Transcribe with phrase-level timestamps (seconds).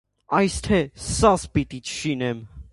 [0.37, 0.79] Այս թէ՝
[1.09, 2.45] սազ պիտի շինեմ։